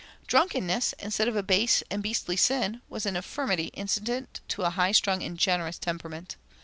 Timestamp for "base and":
1.43-2.01